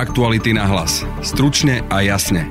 [0.00, 1.04] Aktuality na hlas.
[1.20, 2.48] Stručne a jasne.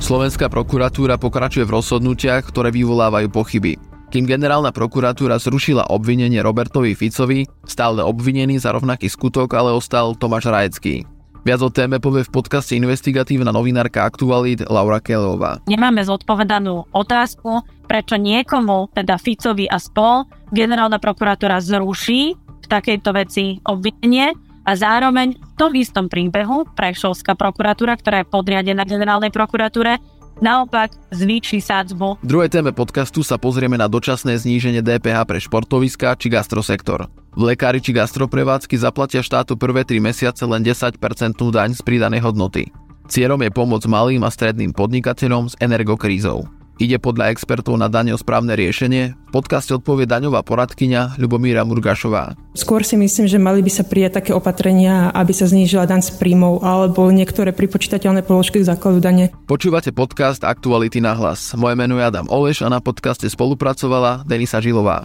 [0.00, 3.76] Slovenská prokuratúra pokračuje v rozhodnutiach, ktoré vyvolávajú pochyby.
[4.08, 10.48] Kým generálna prokuratúra zrušila obvinenie Robertovi Ficovi, stále obvinený za rovnaký skutok, ale ostal Tomáš
[10.48, 11.04] Rajecký.
[11.44, 15.60] Viac o téme povie v podcaste investigatívna novinárka Aktualit Laura Kelová.
[15.68, 20.24] Nemáme zodpovedanú otázku, prečo niekomu, teda Ficovi a spol,
[20.56, 27.98] generálna prokuratúra zruší v takejto veci obvinenie a zároveň v tom istom príbehu Prešovská prokuratúra,
[27.98, 29.98] ktorá je podriadená generálnej prokuratúre,
[30.38, 32.22] naopak zvýši sádzbu.
[32.22, 37.10] V druhej téme podcastu sa pozrieme na dočasné zníženie DPH pre športoviska či gastrosektor.
[37.34, 41.02] V lekári či gastroprevádzky zaplatia štátu prvé 3 mesiace len 10%
[41.34, 42.70] daň z pridanej hodnoty.
[43.10, 46.59] Cieľom je pomôcť malým a stredným podnikateľom s energokrízou.
[46.80, 49.12] Ide podľa expertov na daň o správne riešenie?
[49.12, 52.32] V podcaste odpovie daňová poradkyňa Ľubomíra Murgašová.
[52.56, 56.16] Skôr si myslím, že mali by sa prijať také opatrenia, aby sa znížila daň z
[56.16, 59.28] príjmov alebo niektoré pripočítateľné položky z základu dane.
[59.44, 61.52] Počúvate podcast Aktuality na hlas.
[61.52, 65.04] Moje meno je Adam Oleš a na podcaste spolupracovala Denisa Žilová.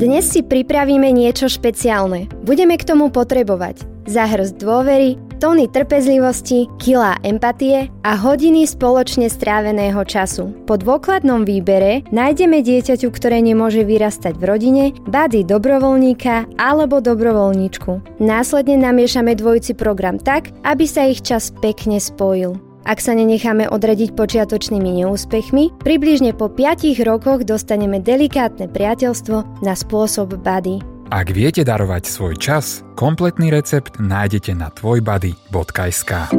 [0.00, 2.32] Dnes si pripravíme niečo špeciálne.
[2.48, 10.52] Budeme k tomu potrebovať zahrst dôvery, tóny trpezlivosti, kilá empatie a hodiny spoločne stráveného času.
[10.68, 18.20] Po dôkladnom výbere nájdeme dieťaťu, ktoré nemôže vyrastať v rodine, bady dobrovoľníka alebo dobrovoľníčku.
[18.20, 22.60] Následne namiešame dvojci program tak, aby sa ich čas pekne spojil.
[22.84, 30.36] Ak sa nenecháme odradiť počiatočnými neúspechmi, približne po 5 rokoch dostaneme delikátne priateľstvo na spôsob
[30.40, 30.99] bady.
[31.10, 36.30] Ak viete darovať svoj čas, kompletný recept nájdete na tvojbody.sk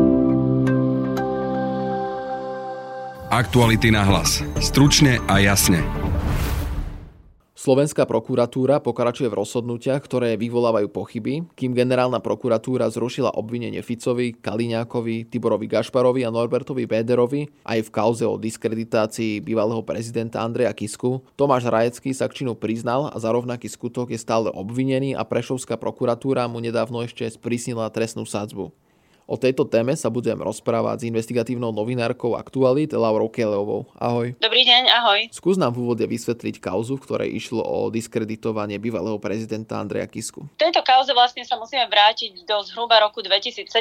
[3.28, 4.40] Aktuality na hlas.
[4.64, 5.84] Stručne a jasne.
[7.62, 15.30] Slovenská prokuratúra pokračuje v rozhodnutiach, ktoré vyvolávajú pochyby, kým generálna prokuratúra zrušila obvinenie Ficovi, Kaliňákovi,
[15.30, 21.22] Tiborovi Gašparovi a Norbertovi Béderovi aj v kauze o diskreditácii bývalého prezidenta Andreja Kisku.
[21.38, 25.78] Tomáš Rajecký sa k činu priznal a za rovnaký skutok je stále obvinený a Prešovská
[25.78, 28.74] prokuratúra mu nedávno ešte sprísnila trestnú sadzbu.
[29.30, 33.88] O tejto téme sa budem rozprávať s investigatívnou novinárkou Aktualit Laurou Keleovou.
[33.96, 34.36] Ahoj.
[34.44, 35.20] Dobrý deň, ahoj.
[35.32, 40.44] Skús nám v úvode vysvetliť kauzu, v ktorej išlo o diskreditovanie bývalého prezidenta Andreja Kisku.
[40.44, 43.72] V tejto kauze vlastne sa musíme vrátiť do zhruba roku 2017.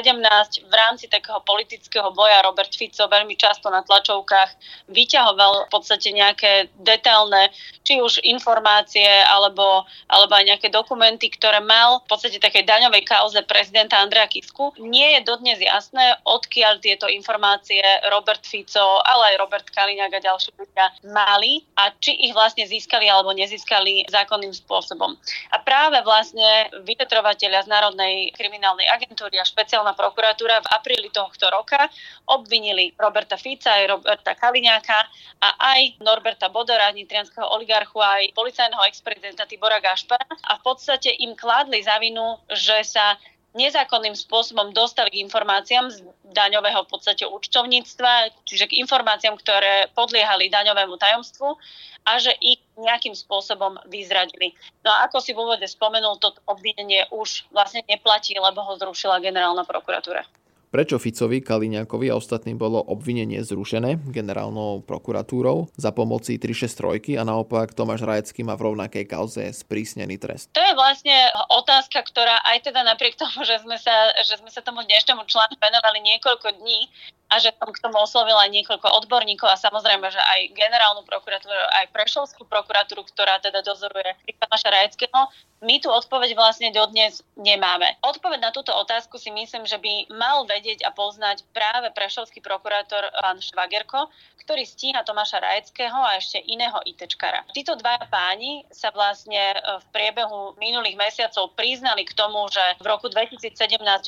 [0.63, 4.55] V rámci takého politického boja Robert Fico veľmi často na tlačovkách
[4.87, 7.51] vyťahoval v podstate nejaké detailné,
[7.83, 13.41] či už informácie alebo, alebo aj nejaké dokumenty, ktoré mal v podstate takej daňovej kauze
[13.43, 14.71] prezidenta Andreja Kisku.
[14.79, 17.81] Nie je do dodnes jasné, odkiaľ tieto informácie
[18.13, 23.09] Robert Fico, ale aj Robert Kaliňák a ďalší ľudia mali a či ich vlastne získali
[23.09, 25.17] alebo nezískali zákonným spôsobom.
[25.49, 31.89] A práve vlastne vypetrovateľia z Národnej kriminálnej agentúry a špeciálna prokuratúra v apríli tohto roka
[32.29, 34.99] obvinili Roberta Fica aj Roberta Kaliňáka
[35.41, 41.33] a aj Norberta Bodora, nitrianského oligarchu, aj policajného ex-prezidenta Tibora Gašpara a v podstate im
[41.33, 43.17] kládli za vinu, že sa
[43.51, 50.47] nezákonným spôsobom dostali k informáciám z daňového v podstate účtovníctva, čiže k informáciám, ktoré podliehali
[50.47, 51.59] daňovému tajomstvu
[52.07, 54.55] a že ich nejakým spôsobom vyzradili.
[54.81, 59.21] No a ako si v úvode spomenul, to obvinenie už vlastne neplatí, lebo ho zrušila
[59.21, 60.25] generálna prokuratúra.
[60.71, 67.75] Prečo Ficovi, Kaliňákovi a ostatným bolo obvinenie zrušené generálnou prokuratúrou za pomoci 363 a naopak
[67.75, 70.47] Tomáš Rajecký má v rovnakej kauze sprísnený trest?
[70.55, 74.63] To je vlastne otázka, ktorá aj teda napriek tomu, že sme sa, že sme sa
[74.63, 76.87] tomu dnešnému článku venovali niekoľko dní,
[77.31, 81.87] a že som k tomu oslovila niekoľko odborníkov a samozrejme, že aj generálnu prokuratúru, aj
[81.95, 85.31] Prešovskú prokuratúru, ktorá teda dozoruje Tomáša Rajeckého,
[85.63, 87.95] my tu odpoveď vlastne dodnes nemáme.
[88.03, 93.07] Odpoveď na túto otázku si myslím, že by mal vedieť a poznať práve prešovský prokurátor
[93.21, 94.11] pán Švagerko,
[94.41, 97.45] ktorý stíha Tomáša Rajeckého a ešte iného ITčkara.
[97.53, 102.89] Títo dva páni sa vlastne e, v priebehu minulých mesiacov priznali k tomu, že v
[102.89, 103.53] roku 2017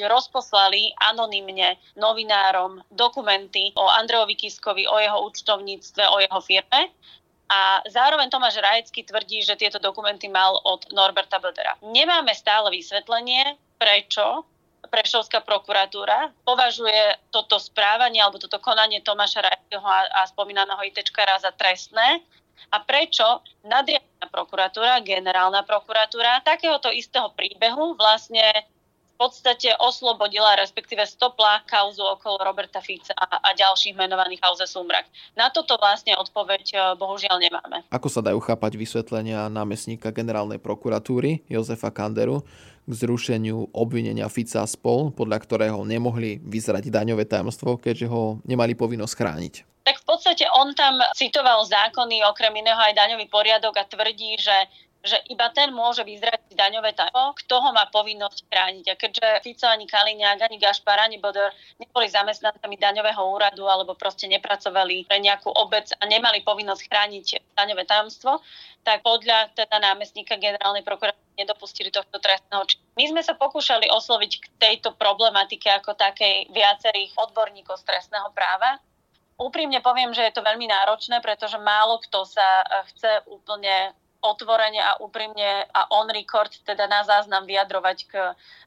[0.09, 6.89] rozposlali anonymne novinárom do dokumenty o Andrejovi Kiskovi, o jeho účtovníctve, o jeho firme.
[7.51, 11.77] A zároveň Tomáš Rajecký tvrdí, že tieto dokumenty mal od Norberta Bödera.
[11.85, 14.47] Nemáme stále vysvetlenie, prečo
[14.83, 21.55] Prešovská prokuratúra považuje toto správanie alebo toto konanie Tomáša Rajeckého a, a spomínaného ITčkara za
[21.55, 22.21] trestné
[22.69, 28.43] a prečo nadriadená prokuratúra, generálna prokuratúra takéhoto istého príbehu vlastne
[29.13, 35.05] v podstate oslobodila, respektíve stopla kauzu okolo Roberta Fica a, a ďalších menovaných kauze Sumrak.
[35.37, 37.85] Na toto vlastne odpoveď e, bohužiaľ nemáme.
[37.93, 42.41] Ako sa dajú chápať vysvetlenia námestníka generálnej prokuratúry Jozefa Kanderu
[42.83, 49.13] k zrušeniu obvinenia Fica spol, podľa ktorého nemohli vyzrať daňové tajomstvo, keďže ho nemali povinnosť
[49.15, 49.53] chrániť?
[49.83, 54.55] Tak v podstate on tam citoval zákony, okrem iného aj daňový poriadok a tvrdí, že
[55.03, 58.85] že iba ten môže vyzrať daňové tajomstvo, kto ho má povinnosť chrániť.
[58.87, 64.31] A keďže Fico ani Kaliňák, ani Gašpar, ani Bodor neboli zamestnancami daňového úradu alebo proste
[64.31, 68.39] nepracovali pre nejakú obec a nemali povinnosť chrániť daňové tajomstvo,
[68.87, 72.83] tak podľa teda námestníka generálnej prokuratúry nedopustili tohto trestného činu.
[72.95, 78.79] My sme sa pokúšali osloviť k tejto problematike ako takej viacerých odborníkov z trestného práva.
[79.35, 82.63] Úprimne poviem, že je to veľmi náročné, pretože málo kto sa
[82.93, 83.91] chce úplne
[84.23, 88.13] otvorene a úprimne a on record, teda na záznam vyjadrovať k,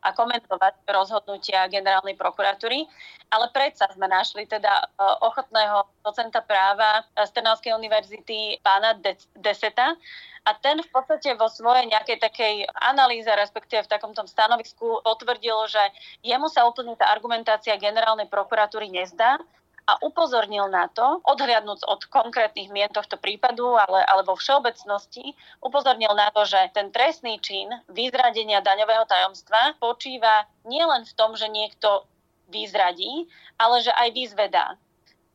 [0.05, 2.85] a komentovať rozhodnutia generálnej prokuratúry.
[3.33, 4.85] Ale predsa sme našli teda e,
[5.25, 8.95] ochotného docenta práva z Trnavskej univerzity pána
[9.35, 9.99] Deseta
[10.47, 15.83] a ten v podstate vo svojej nejakej takej analýze, respektíve v takomto stanovisku potvrdil, že
[16.23, 19.43] jemu sa úplne tá argumentácia generálnej prokuratúry nezdá,
[19.87, 25.31] a upozornil na to, odhliadnúc od konkrétnych mien tohto prípadu, ale, ale vo všeobecnosti,
[25.63, 31.47] upozornil na to, že ten trestný čin vyzradenia daňového tajomstva počíva nielen v tom, že
[31.47, 32.03] niekto
[32.51, 33.31] vyzradí,
[33.63, 34.75] ale že aj vyzvedá.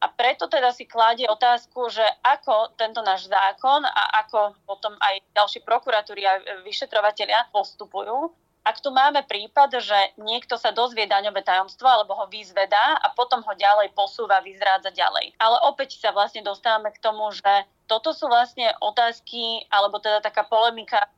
[0.01, 5.21] A preto teda si kladie otázku, že ako tento náš zákon a ako potom aj
[5.31, 11.89] ďalší prokuratúry a vyšetrovateľia postupujú, ak tu máme prípad, že niekto sa dozvie daňové tajomstvo
[11.89, 15.33] alebo ho vyzvedá a potom ho ďalej posúva, vyzrádza ďalej.
[15.41, 20.45] Ale opäť sa vlastne dostávame k tomu, že toto sú vlastne otázky, alebo teda taká
[20.45, 21.09] polemika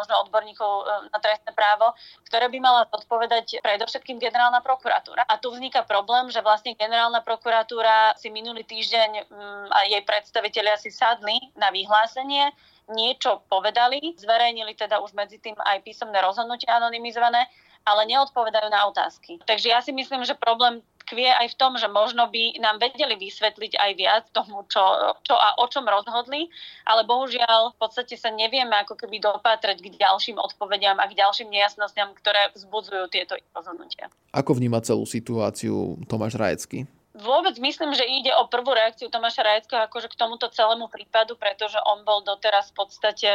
[0.00, 1.92] možno odborníkov e, na trestné právo,
[2.24, 5.28] ktoré by mala odpovedať predovšetkým generálna prokuratúra.
[5.28, 10.80] A tu vzniká problém, že vlastne generálna prokuratúra si minulý týždeň mm, a jej predstavitelia
[10.80, 12.48] si sadli na vyhlásenie,
[12.90, 17.46] niečo povedali, zverejnili teda už medzi tým aj písomné rozhodnutia anonymizované,
[17.86, 19.40] ale neodpovedajú na otázky.
[19.48, 23.18] Takže ja si myslím, že problém tkvie aj v tom, že možno by nám vedeli
[23.18, 24.78] vysvetliť aj viac tomu, čo,
[25.26, 26.46] čo a o čom rozhodli,
[26.86, 31.50] ale bohužiaľ v podstate sa nevieme ako keby dopátrať k ďalším odpovediam a k ďalším
[31.50, 34.06] nejasnostiam, ktoré vzbudzujú tieto rozhodnutia.
[34.30, 36.86] Ako vníma celú situáciu Tomáš Rajecký?
[37.20, 41.78] Vôbec myslím, že ide o prvú reakciu Tomáša Rajeckého akože k tomuto celému prípadu, pretože
[41.86, 43.30] on bol doteraz v podstate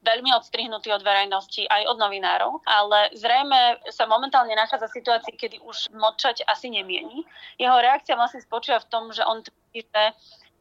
[0.00, 5.56] veľmi odstrihnutý od verejnosti, aj od novinárov, ale zrejme sa momentálne nachádza v situácii, kedy
[5.60, 7.28] už močať asi nemieni.
[7.60, 9.84] Jeho reakcia vlastne spočíva v tom, že on tvrdí,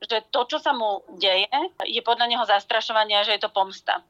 [0.04, 1.48] že, to, čo sa mu deje,
[1.88, 4.04] je podľa neho zastrašovanie a že je to pomsta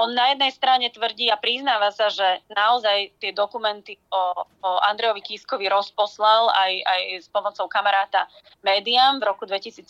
[0.00, 5.20] on na jednej strane tvrdí a priznáva sa, že naozaj tie dokumenty o, o Andrejovi
[5.20, 8.24] Kískovi rozposlal aj, aj s pomocou kamaráta
[8.64, 9.84] médiám v roku 2017.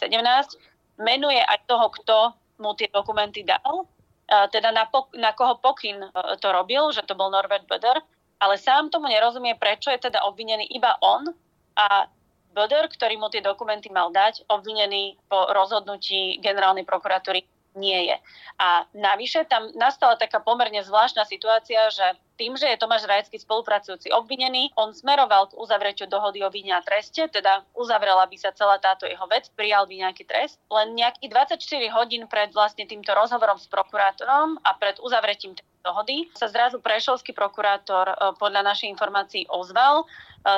[0.99, 2.17] Menuje aj toho, kto
[2.59, 3.89] mu tie dokumenty dal,
[4.31, 4.87] teda na,
[5.19, 6.09] na koho pokyn e,
[6.39, 7.99] to robil, že to bol Norbert Böder,
[8.39, 11.35] ale sám tomu nerozumie, prečo je teda obvinený iba on
[11.75, 12.07] a
[12.51, 18.17] Böder, ktorý mu tie dokumenty mal dať, obvinený po rozhodnutí generálnej prokuratúry nie je.
[18.59, 22.05] A navyše tam nastala taká pomerne zvláštna situácia, že
[22.41, 26.81] tým, že je Tomáš Rajecký spolupracujúci obvinený, on smeroval k uzavretiu dohody o vine a
[26.81, 30.57] treste, teda uzavrela by sa celá táto jeho vec, prijal by nejaký trest.
[30.73, 31.29] Len nejakých
[31.61, 35.53] 24 hodín pred vlastne týmto rozhovorom s prokurátorom a pred uzavretím
[35.85, 40.07] dohody sa zrazu prešovský prokurátor e, podľa našej informácií ozval e,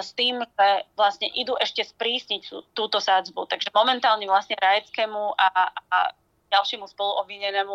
[0.02, 3.46] s tým, že vlastne idú ešte sprísniť túto sádzbu.
[3.50, 5.98] Takže momentálne vlastne Rajeckému a, a
[6.52, 7.74] ďalšiemu spoluobvinenému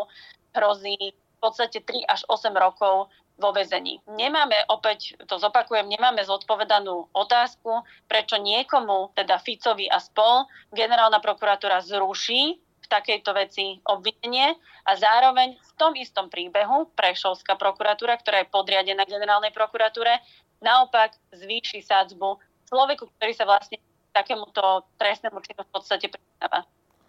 [0.54, 4.02] hrozí v podstate 3 až 8 rokov vo väzení.
[4.10, 11.86] Nemáme, opäť to zopakujem, nemáme zodpovedanú otázku, prečo niekomu, teda Ficovi a spol, generálna prokuratúra
[11.86, 14.58] zruší v takejto veci obvinenie
[14.90, 20.18] a zároveň v tom istom príbehu Prešovská prokuratúra, ktorá je podriadená generálnej prokuratúre,
[20.58, 23.78] naopak zvýši sádzbu človeku, ktorý sa vlastne
[24.18, 26.66] takémuto trestnému činu v podstate priznáva.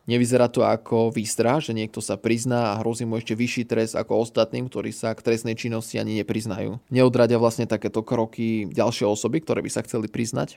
[0.09, 4.25] Nevyzerá to ako výstra, že niekto sa prizná a hrozí mu ešte vyšší trest ako
[4.25, 6.81] ostatným, ktorí sa k trestnej činnosti ani nepriznajú.
[6.89, 10.57] Neodradia vlastne takéto kroky ďalšie osoby, ktoré by sa chceli priznať?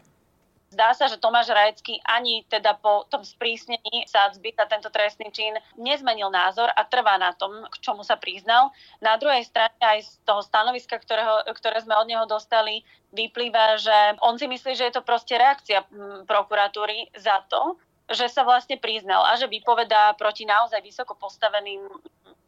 [0.71, 5.51] Zdá sa, že Tomáš Rajecký ani teda po tom sprísnení sádzby na tento trestný čin
[5.75, 8.71] nezmenil názor a trvá na tom, k čomu sa priznal.
[9.03, 14.15] Na druhej strane aj z toho stanoviska, ktorého, ktoré sme od neho dostali, vyplýva, že
[14.23, 15.83] on si myslí, že je to proste reakcia
[16.23, 17.75] prokuratúry za to,
[18.11, 21.87] že sa vlastne priznal a že vypovedá proti naozaj vysoko postaveným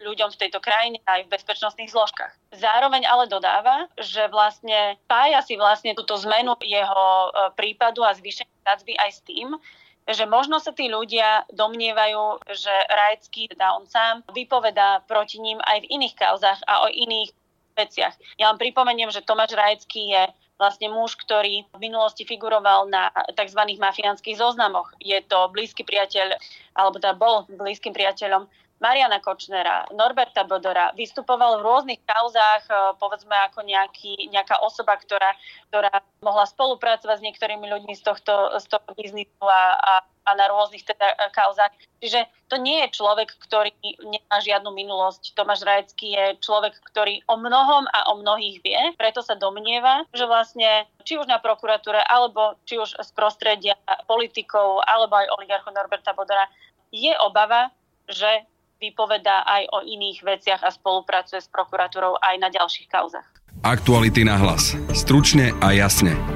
[0.03, 2.33] ľuďom v tejto krajine aj v bezpečnostných zložkách.
[2.59, 8.51] Zároveň ale dodáva, že vlastne pája si vlastne túto zmenu jeho e, prípadu a zvýšenie
[8.67, 9.55] sadzby aj s tým,
[10.03, 15.87] že možno sa tí ľudia domnievajú, že Rajecký, teda on sám, vypovedá proti ním aj
[15.87, 17.31] v iných kauzach a o iných
[17.79, 18.13] veciach.
[18.35, 20.23] Ja vám pripomeniem, že Tomáš Rajecký je
[20.57, 23.61] vlastne muž, ktorý v minulosti figuroval na tzv.
[23.77, 24.93] mafiánskych zoznamoch.
[25.01, 26.37] Je to blízky priateľ,
[26.77, 28.45] alebo teda bol blízkym priateľom
[28.83, 35.31] Mariana Kočnera, Norberta Bodora, vystupoval v rôznych kauzách, e, povedzme ako nejaký, nejaká osoba, ktorá,
[35.71, 40.51] ktorá mohla spolupracovať s niektorými ľuďmi z tohto, z tohto biznisu a, a, a na
[40.51, 41.71] rôznych teda e, kauzách.
[42.03, 43.71] Čiže to nie je človek, ktorý
[44.03, 45.31] nemá žiadnu minulosť.
[45.31, 50.27] Tomáš Rajecký je človek, ktorý o mnohom a o mnohých vie, preto sa domnieva, že
[50.27, 53.79] vlastne či už na prokuratúre, alebo či už z prostredia
[54.11, 56.51] politikov, alebo aj oligarchu Norberta Bodora,
[56.91, 57.71] je obava,
[58.11, 58.43] že
[58.81, 63.27] vypovedá aj o iných veciach a spolupracuje s prokuratúrou aj na ďalších kauzach.
[63.63, 64.75] Aktuality na hlas.
[64.91, 66.32] Stručne a jasne.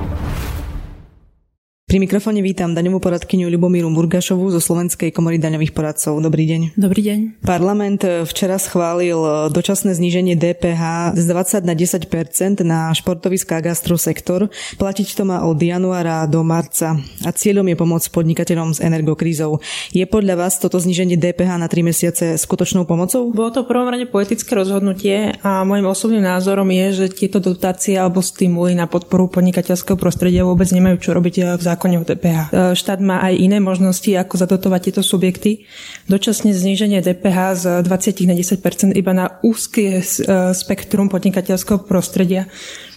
[1.87, 6.19] Pri mikrofóne vítam daňovú poradkyňu Ľubomíru Murgašovú zo Slovenskej komory daňových poradcov.
[6.19, 6.75] Dobrý deň.
[6.75, 7.19] Dobrý deň.
[7.47, 9.15] Parlament včera schválil
[9.55, 14.51] dočasné zníženie DPH z 20 na 10% na športoviská gastrosektor.
[14.75, 19.63] Platiť to má od januára do marca a cieľom je pomôcť podnikateľom s energokrízou.
[19.95, 23.31] Je podľa vás toto zníženie DPH na 3 mesiace skutočnou pomocou?
[23.31, 27.95] Bolo to v prvom rade poetické rozhodnutie a môjim osobným názorom je, že tieto dotácie
[27.95, 32.73] alebo stimuly na podporu podnikateľského prostredia vôbec nemajú čo robiť v zákone zákone o DPH.
[32.73, 35.69] Štát má aj iné možnosti, ako zadotovať tieto subjekty.
[36.09, 40.03] Dočasne zníženie DPH z 20 na 10% iba na úzke e,
[40.57, 42.49] spektrum podnikateľského prostredia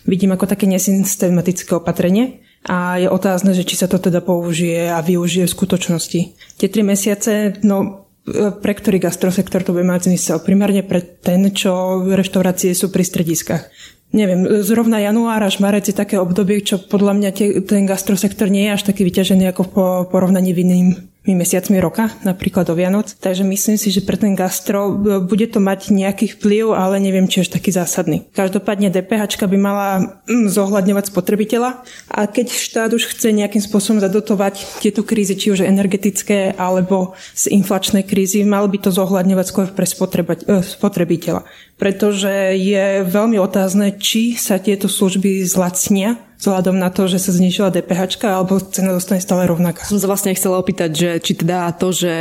[0.09, 2.41] vidím ako také nesystematické opatrenie.
[2.65, 6.21] A je otázne, že či sa to teda použije a využije v skutočnosti.
[6.61, 10.41] Tie tri mesiace, no e, pre ktorý gastrosektor to bude mať zmysel?
[10.41, 13.69] Primárne pre ten, čo reštaurácie sú pri strediskách
[14.11, 18.67] neviem, zrovna január až marec je také obdobie, čo podľa mňa tie, ten gastrosektor nie
[18.71, 19.73] je až taký vyťažený ako v
[20.11, 20.99] porovnaní iným
[21.35, 23.13] mesiacmi roka, napríklad do Vianoc.
[23.19, 27.27] Takže myslím si, že pre ten gastro e, bude to mať nejaký vplyv, ale neviem,
[27.29, 28.27] či až taký zásadný.
[28.33, 29.89] Každopádne DPH by mala
[30.27, 35.67] mm, zohľadňovať spotrebiteľa a keď štát už chce nejakým spôsobom zadotovať tieto krízy, či už
[35.67, 41.43] energetické alebo z inflačnej krízy, mal by to zohľadňovať skôr pre e, spotrebiteľa.
[41.81, 47.69] Pretože je veľmi otázne, či sa tieto služby zlacnia vzhľadom na to, že sa znižila
[47.69, 49.85] DPH, alebo cena zostane stále rovnaká.
[49.85, 52.15] Som sa vlastne chcela opýtať, že či teda to, že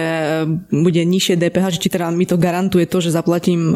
[0.68, 3.76] bude nižšie DPH, či teda mi to garantuje to, že zaplatím e,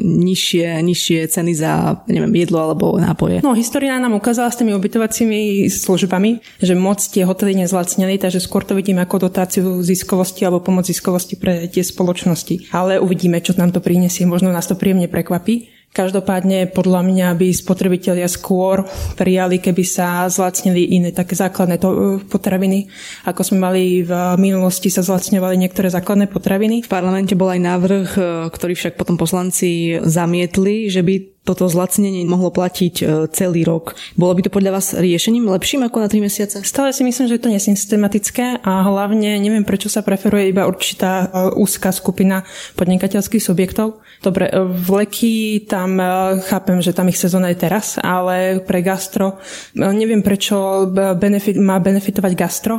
[0.00, 3.44] nižšie, nižšie ceny za neviem, jedlo alebo nápoje.
[3.44, 8.64] No, história nám ukázala s tými ubytovacími službami, že moc tie hotely nezlacnili, takže skôr
[8.64, 12.72] to vidím ako dotáciu ziskovosti alebo pomoc ziskovosti pre tie spoločnosti.
[12.72, 14.24] Ale uvidíme, čo nám to prinesie.
[14.24, 15.81] Možno nás to príjemne prekvapí.
[15.92, 22.88] Každopádne podľa mňa by spotrebitelia skôr prijali, keby sa zlacnili iné také základné to, potraviny,
[23.28, 26.80] ako sme mali v minulosti sa zlacňovali niektoré základné potraviny.
[26.80, 32.22] V parlamente bol aj návrh, e, ktorý však potom poslanci zamietli, že by toto zlacnenie
[32.22, 33.98] mohlo platiť e, celý rok.
[34.14, 36.56] Bolo by to podľa vás riešením lepším ako na 3 mesiace?
[36.62, 41.26] Stále si myslím, že je to nesystematické a hlavne neviem, prečo sa preferuje iba určitá
[41.26, 42.46] e, úzka skupina
[42.78, 43.98] podnikateľských subjektov.
[44.22, 45.98] Dobre, e, vleky tam
[46.46, 49.42] chápem, že tam ich sezóna je teraz, ale pre gastro
[49.74, 50.86] neviem, prečo
[51.18, 52.74] benefit, má benefitovať gastro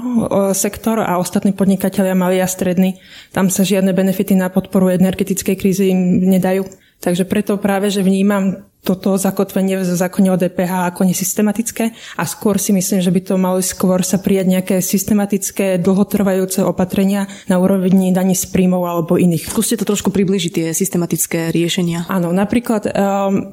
[0.56, 2.96] sektor a ostatní podnikatelia mali a strední.
[3.36, 6.83] Tam sa žiadne benefity na podporu energetickej krízy im nedajú.
[7.04, 12.60] Takže preto práve, že vnímam toto zakotvenie v zákone o DPH ako nesystematické a skôr
[12.60, 18.12] si myslím, že by to malo skôr sa prijať nejaké systematické, dlhotrvajúce opatrenia na úrovni
[18.12, 19.52] daní z príjmov alebo iných.
[19.52, 22.08] Skúste to trošku približiť, tie systematické riešenia.
[22.12, 22.92] Áno, napríklad um,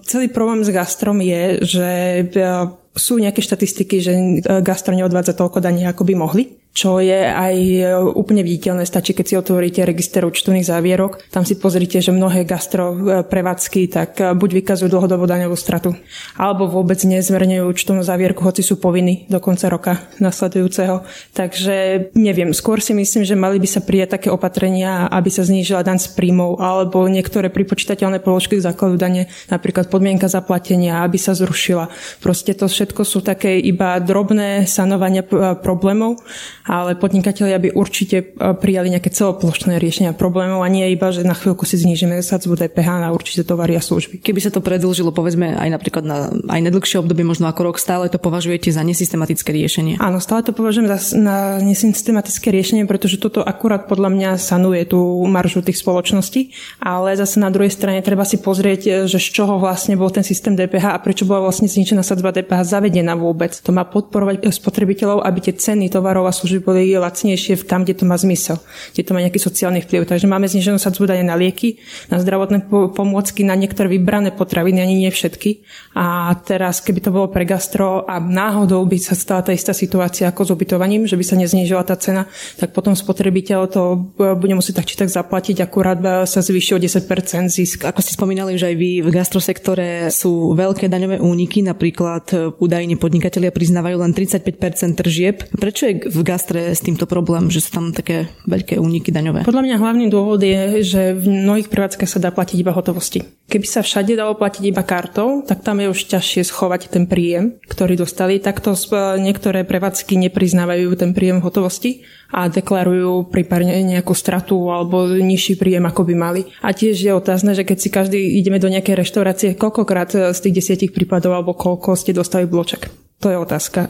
[0.02, 1.90] celý problém s gastrom je, že
[2.35, 7.26] uh, sú nejaké štatistiky, že uh, gastro neodvádza toľko daní, ako by mohli čo je
[7.26, 7.82] aj e,
[8.14, 8.86] úplne viditeľné.
[8.86, 13.80] Stačí, keď si otvoríte register účtovných závierok, tam si pozrite, že mnohé gastro e, prevádzky
[13.90, 15.98] tak e, buď vykazujú dlhodobú daňovú stratu,
[16.38, 21.02] alebo vôbec nezverňujú účtovnú závierku, hoci sú povinní do konca roka nasledujúceho.
[21.34, 25.82] Takže neviem, skôr si myslím, že mali by sa prijať také opatrenia, aby sa znížila
[25.82, 31.34] daň z príjmov, alebo niektoré pripočítateľné položky k základu dane, napríklad podmienka zaplatenia, aby sa
[31.34, 31.90] zrušila.
[32.22, 35.26] Proste to všetko sú také iba drobné sanovania
[35.58, 36.22] problémov
[36.64, 38.24] ale podnikatelia by určite e,
[38.56, 43.00] prijali nejaké celoplošné riešenia problémov a nie iba, že na chvíľku si znížime sadzbu DPH
[43.00, 44.20] na určité tovary a služby.
[44.20, 46.18] Keby sa to predlžilo, povedzme aj napríklad na
[46.50, 49.96] aj nedlhšie obdobie, možno ako rok, stále to považujete za nesystematické riešenie?
[50.02, 55.00] Áno, stále to považujem za na nesystematické riešenie, pretože toto akurát podľa mňa sanuje tú
[55.26, 59.94] maržu tých spoločností, ale zase na druhej strane treba si pozrieť, že z čoho vlastne
[59.94, 63.54] bol ten systém DPH a prečo bola vlastne zničená sadzba DPH zavedená vôbec.
[63.62, 68.04] To má podporovať spotrebiteľov, aby tie ceny tovarov a služieb boli lacnejšie tam, kde to
[68.11, 68.59] má zmysel,
[68.90, 70.11] kde to má nejaký sociálny vplyv.
[70.11, 71.78] Takže máme zniženú sadzbu dane na lieky,
[72.11, 75.62] na zdravotné pomôcky, na niektoré vybrané potraviny, ani nie všetky.
[75.95, 80.26] A teraz, keby to bolo pre gastro a náhodou by sa stala tá istá situácia
[80.26, 82.26] ako s ubytovaním, že by sa neznížila tá cena,
[82.57, 83.83] tak potom spotrebiteľ to
[84.16, 87.85] bude musieť tak či tak zaplatiť, akurát sa zvýši o 10% zisk.
[87.85, 93.52] Ako ste spomínali, že aj vy v gastrosektore sú veľké daňové úniky, napríklad údajne podnikatelia
[93.52, 95.45] priznávajú len 35% tržieb.
[95.52, 99.44] Prečo je v gastre s týmto problém, že sú tam také veľké úniky daňové?
[99.44, 103.20] Podľa mňa hlavný dôvod je, že v mnohých prevádzkach sa dá platiť iba hotovosti.
[103.44, 107.61] Keby sa všade dalo platiť iba kartou, tak tam je už ťažšie schovať ten príjem,
[107.68, 108.40] ktorý dostali.
[108.40, 108.73] Takto
[109.20, 116.09] niektoré prevádzky nepriznávajú ten príjem hotovosti a deklarujú prípadne nejakú stratu alebo nižší príjem, ako
[116.09, 116.42] by mali.
[116.64, 120.56] A tiež je otázne, že keď si každý ideme do nejakej reštaurácie, koľkokrát z tých
[120.62, 122.87] desiatich prípadov alebo koľko ste dostali bloček.
[123.20, 123.84] To je otázka.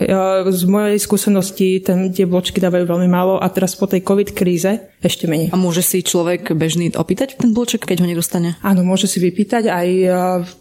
[0.51, 4.91] Z mojej skúsenosti ten, tie bločky dávajú veľmi málo a teraz po tej COVID kríze
[4.99, 5.55] ešte menej.
[5.55, 8.59] A môže si človek bežný opýtať ten bloček, keď ho nedostane?
[8.59, 9.89] Áno, môže si vypýtať, aj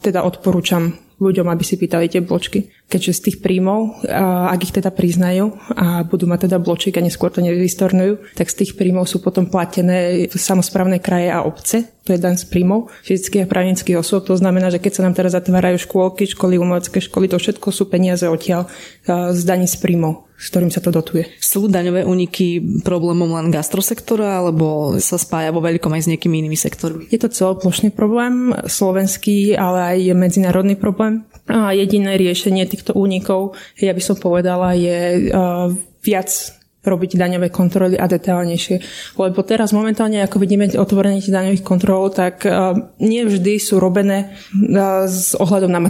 [0.06, 4.02] teda odporúčam ľuďom, aby si pýtali tie bločky keďže z tých príjmov,
[4.50, 8.66] ak ich teda priznajú a budú mať teda bločík a neskôr to nevystornujú, tak z
[8.66, 13.46] tých príjmov sú potom platené samozprávne kraje a obce, to je dan z príjmov fyzických
[13.46, 14.26] a právnických osôb.
[14.26, 17.86] To znamená, že keď sa nám teraz zatvárajú škôlky, školy, umelecké školy, to všetko sú
[17.86, 18.66] peniaze odtiaľ
[19.06, 21.28] z daní z príjmov s ktorým sa to dotuje.
[21.44, 26.56] Sú daňové úniky problémom len gastrosektora, alebo sa spája vo veľkom aj s nejakými inými
[26.56, 27.12] sektormi?
[27.12, 31.28] Je to celoplošný problém, slovenský, ale aj medzinárodný problém.
[31.52, 38.00] A jediné riešenie týchto únikov, ja by som povedala, je uh, viac robiť daňové kontroly
[38.00, 38.76] a detailnejšie.
[39.20, 42.72] Lebo teraz momentálne, ako vidíme otvorenie tých daňových kontrol, tak uh,
[43.04, 45.84] nie vždy sú robené uh, s ohľadom na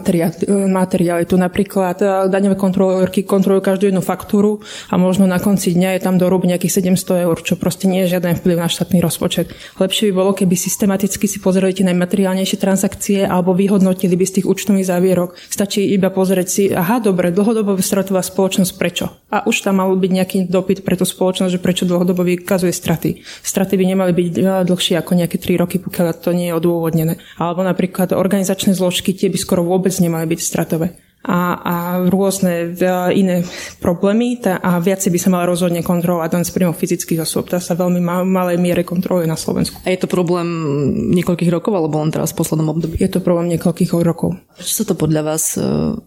[0.74, 1.30] materiály.
[1.30, 6.18] Tu napríklad daňové kontrolórky kontrolujú každú jednu faktúru a možno na konci dňa je tam
[6.18, 9.54] dorúb nejakých 700 eur, čo proste nie je žiaden vplyv na štátny rozpočet.
[9.78, 14.50] Lepšie by bolo, keby systematicky si pozreli tie najmateriálnejšie transakcie alebo vyhodnotili by z tých
[14.50, 15.38] účtových závierok.
[15.50, 19.14] Stačí iba pozrieť si, aha, dobre, dlhodobá stratová spoločnosť, prečo?
[19.30, 23.22] A už tam mal byť nejaký dopyt pre tú spoločnosť, že prečo dlhodobo vykazuje straty.
[23.24, 24.28] Straty by nemali byť
[24.66, 27.20] dlhšie ako nejaké 3 roky, pokiaľ to nie je odôvodnené.
[27.38, 31.76] Alebo napríklad organizačné zložky, tie by skoro vôbec nemali byť stratové a, a
[32.08, 32.88] rôzne e,
[33.20, 33.44] iné
[33.84, 37.52] problémy tá, a viac by sa mala rozhodne kontrolovať len z príjmov fyzických osôb.
[37.52, 39.84] Tá sa veľmi ma, malej miere kontroluje na Slovensku.
[39.84, 40.48] A je to problém
[41.12, 42.96] niekoľkých rokov alebo len teraz v poslednom období?
[43.04, 44.40] Je to problém niekoľkých rokov.
[44.56, 45.64] Prečo sa to podľa vás e,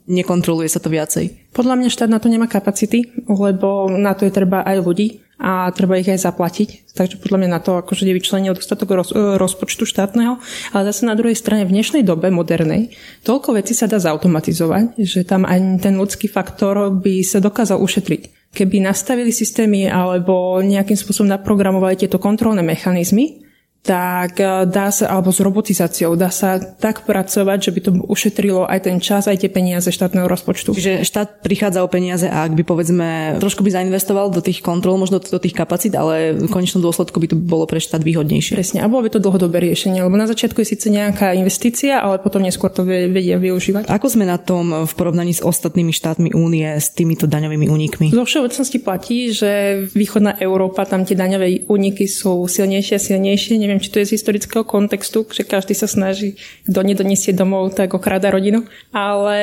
[0.09, 1.42] nekontroluje sa to viacej?
[1.53, 5.69] Podľa mňa štát na to nemá kapacity, lebo na to je treba aj ľudí a
[5.75, 6.95] treba ich aj zaplatiť.
[6.95, 10.39] Takže podľa mňa na to akože nevyčlenil dostatok roz, e, rozpočtu štátneho.
[10.71, 12.95] Ale zase na druhej strane v dnešnej dobe modernej
[13.27, 18.55] toľko vecí sa dá zautomatizovať, že tam aj ten ľudský faktor by sa dokázal ušetriť.
[18.55, 23.42] Keby nastavili systémy alebo nejakým spôsobom naprogramovali tieto kontrolné mechanizmy,
[23.83, 28.63] tak e, dá sa, alebo s robotizáciou, dá sa tak pracovať, že by to ušetrilo
[28.71, 30.71] aj ten čas, aj tie peniaze štátneho rozpočtu.
[30.71, 35.03] Čiže štát prichádza o peniaze a ak by povedzme trošku by zainvestoval do tých kontrol,
[35.03, 38.55] možno do tých kapacít, ale v konečnom dôsledku by to bolo pre štát výhodnejšie.
[38.55, 42.23] Presne, a bolo by to dlhodobé riešenie, lebo na začiatku je síce nejaká investícia, ale
[42.23, 43.91] potom neskôr to vedia využívať.
[43.91, 48.07] Ako sme na tom v porovnaní s ostatnými štátmi únie s týmito daňovými únikmi?
[48.15, 53.59] Zo všeobecnosti platí, že východná Európa, tam tie daňové úniky sú silnejšie a silnejšie.
[53.59, 56.37] Neviem, neviem, či to je z historického kontextu, že každý sa snaží,
[56.69, 58.69] kto nedoniesie domov, tak okráda rodinu.
[58.93, 59.41] Ale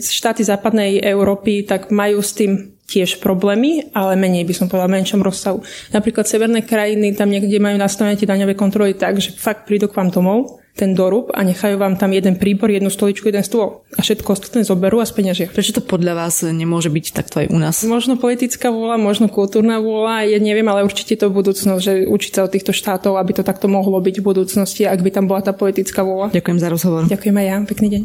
[0.00, 5.20] štáty západnej Európy tak majú s tým tiež problémy, ale menej by som povedala, menšom
[5.20, 5.60] rozsahu.
[5.92, 10.00] Napríklad severné krajiny, tam niekde majú nastavené tie daňové kontroly tak, že fakt prídu k
[10.00, 13.82] vám domov ten dorub a nechajú vám tam jeden príbor, jednu stoličku, jeden stôl.
[13.96, 15.48] A všetko ostatné zoberú a speňažia.
[15.48, 17.80] Prečo to podľa vás nemôže byť takto aj u nás?
[17.88, 22.44] Možno politická vôľa, možno kultúrna vôľa, ja neviem, ale určite to budúcnosť, že učiť sa
[22.44, 25.56] od týchto štátov, aby to takto mohlo byť v budúcnosti, ak by tam bola tá
[25.56, 26.36] politická vôľa.
[26.36, 27.02] Ďakujem za rozhovor.
[27.08, 28.02] Ďakujem aj ja, pekný deň.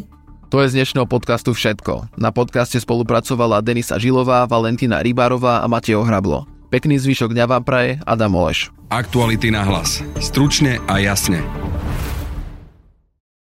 [0.52, 2.12] To je z dnešného podcastu všetko.
[2.20, 6.44] Na podcaste spolupracovala Denisa Žilová, Valentina Rybárová a Matej Hrablo.
[6.68, 8.72] Pekný zvyšok dňa vám praje Adam Oleš.
[8.92, 10.04] Aktuality na hlas.
[10.20, 11.40] Stručne a jasne.